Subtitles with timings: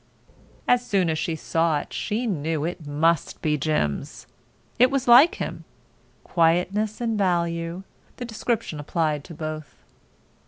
[0.67, 4.25] As soon as she saw it she knew that it must be Jim's.
[4.79, 5.63] It was like him.
[6.23, 9.75] Quietness and value—the description applied to both.